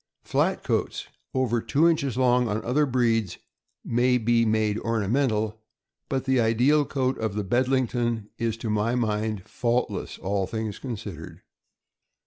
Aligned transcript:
Flat 0.23 0.63
coats, 0.63 1.09
over 1.35 1.61
two 1.61 1.87
inches 1.87 2.17
long, 2.17 2.47
on 2.47 2.65
other 2.65 2.87
breeds 2.87 3.37
may 3.85 4.17
be 4.17 4.45
made 4.45 4.79
ornamental; 4.79 5.61
but 6.09 6.25
the 6.25 6.39
ideal 6.39 6.85
coat 6.85 7.19
of 7.19 7.35
the 7.35 7.43
Bedling 7.43 7.85
ton 7.85 8.27
is, 8.39 8.57
to 8.57 8.71
my 8.71 8.95
mind, 8.95 9.43
faultless, 9.47 10.17
all 10.17 10.47
things 10.47 10.79
considered. 10.79 11.43